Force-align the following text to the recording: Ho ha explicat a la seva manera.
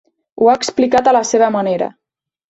Ho 0.43 0.47
ha 0.51 0.53
explicat 0.59 1.09
a 1.11 1.13
la 1.17 1.21
seva 1.31 1.49
manera. 1.57 1.91